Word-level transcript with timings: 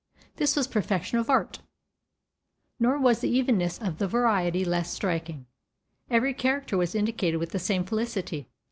This 0.37 0.55
was 0.55 0.65
perfection 0.65 1.19
of 1.19 1.29
art. 1.29 1.59
Nor 2.79 2.97
was 2.97 3.19
the 3.19 3.29
evenness 3.29 3.77
of 3.77 3.99
the 3.99 4.07
variety 4.07 4.65
less 4.65 4.89
striking. 4.89 5.45
Every 6.09 6.33
character 6.33 6.75
was 6.75 6.95
indicated 6.95 7.37
with 7.37 7.51
the 7.51 7.59
same 7.59 7.83
felicity. 7.83 8.49